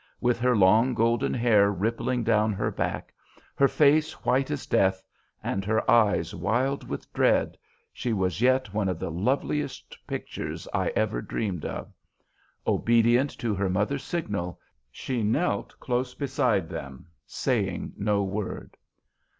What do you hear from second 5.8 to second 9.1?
eyes wild with dread, she was yet one of